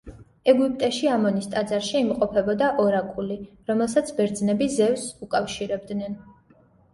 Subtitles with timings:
[0.51, 3.37] ეგვიპტეში, ამონის ტაძარში იმყოფებოდა ორაკული,
[3.73, 6.19] რომელსაც ბერძნები ზევსს უკავშირებდნენ.